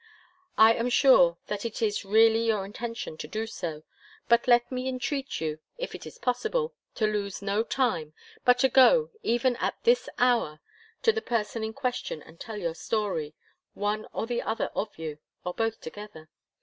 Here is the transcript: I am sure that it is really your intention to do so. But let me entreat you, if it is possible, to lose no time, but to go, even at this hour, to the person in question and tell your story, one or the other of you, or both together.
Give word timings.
I 0.57 0.73
am 0.73 0.89
sure 0.89 1.37
that 1.45 1.63
it 1.63 1.79
is 1.79 2.03
really 2.03 2.47
your 2.47 2.65
intention 2.65 3.17
to 3.19 3.27
do 3.27 3.45
so. 3.45 3.83
But 4.27 4.47
let 4.47 4.71
me 4.71 4.87
entreat 4.87 5.39
you, 5.39 5.59
if 5.77 5.93
it 5.93 6.07
is 6.07 6.17
possible, 6.17 6.73
to 6.95 7.05
lose 7.05 7.43
no 7.43 7.61
time, 7.61 8.15
but 8.43 8.57
to 8.65 8.69
go, 8.69 9.11
even 9.21 9.55
at 9.57 9.75
this 9.83 10.09
hour, 10.17 10.59
to 11.03 11.11
the 11.11 11.21
person 11.21 11.63
in 11.63 11.73
question 11.73 12.23
and 12.23 12.39
tell 12.39 12.57
your 12.57 12.73
story, 12.73 13.35
one 13.75 14.07
or 14.11 14.25
the 14.25 14.41
other 14.41 14.71
of 14.73 14.97
you, 14.97 15.19
or 15.45 15.53
both 15.53 15.79
together. 15.81 16.29